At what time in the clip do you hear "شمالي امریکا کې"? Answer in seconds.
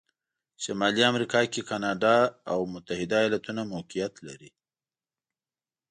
0.63-1.61